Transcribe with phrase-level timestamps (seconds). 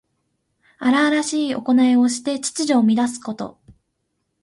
[0.79, 3.59] 荒々しいおこないをして秩序を乱すこと。